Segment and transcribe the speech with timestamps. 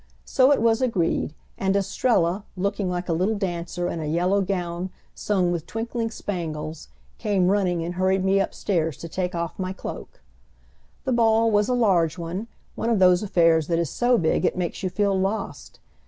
[0.25, 4.89] So it was agreed, and Estrella, looking like a little dancer, in a yellow gown
[5.13, 6.87] sown [Transcriber's note: sewn?] with twinkling spangles,
[7.19, 10.21] came running and hurried me up stairs to take off my cloak.
[11.03, 14.57] The ball was a large one one of those affairs that is so big it
[14.57, 15.79] makes you feel lost.